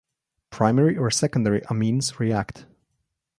Primary 0.49 0.97
or 0.97 1.11
secondary 1.11 1.61
amines 1.69 2.17
react. 2.17 2.65